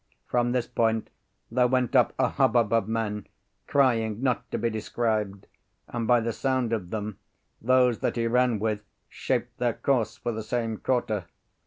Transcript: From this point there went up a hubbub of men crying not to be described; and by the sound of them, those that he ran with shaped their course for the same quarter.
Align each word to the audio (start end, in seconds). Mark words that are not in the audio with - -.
From 0.25 0.51
this 0.51 0.65
point 0.65 1.11
there 1.51 1.67
went 1.67 1.95
up 1.95 2.11
a 2.17 2.29
hubbub 2.29 2.73
of 2.73 2.87
men 2.87 3.27
crying 3.67 4.19
not 4.23 4.49
to 4.49 4.57
be 4.57 4.67
described; 4.67 5.45
and 5.89 6.07
by 6.07 6.19
the 6.21 6.33
sound 6.33 6.73
of 6.73 6.89
them, 6.89 7.19
those 7.61 7.99
that 7.99 8.15
he 8.15 8.25
ran 8.25 8.57
with 8.57 8.81
shaped 9.09 9.59
their 9.59 9.73
course 9.73 10.17
for 10.17 10.31
the 10.31 10.41
same 10.41 10.77
quarter. 10.77 11.25